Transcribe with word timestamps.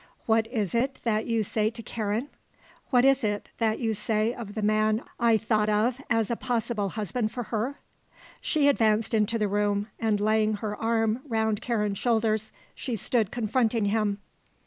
What 0.25 0.47
is 0.47 0.73
it 0.73 0.97
that 1.03 1.27
you 1.27 1.43
say 1.43 1.69
to 1.69 1.83
Karen? 1.83 2.29
What 2.89 3.05
is 3.05 3.23
it 3.23 3.49
that 3.59 3.77
you 3.77 3.93
say 3.93 4.33
of 4.33 4.55
the 4.55 4.63
man 4.63 5.03
I 5.19 5.37
thought 5.37 5.69
of 5.69 6.01
as 6.09 6.31
a 6.31 6.35
possible 6.35 6.89
husband 6.89 7.31
for 7.31 7.43
her?" 7.53 7.77
She 8.41 8.67
advanced 8.67 9.13
into 9.13 9.37
the 9.37 9.47
room 9.47 9.89
and 9.99 10.19
laying 10.19 10.55
her 10.55 10.75
arm 10.75 11.21
round 11.29 11.61
Karen's 11.61 11.99
shoulders 11.99 12.51
she 12.73 12.95
stood 12.95 13.29
confronting 13.29 13.85
him. 13.85 14.17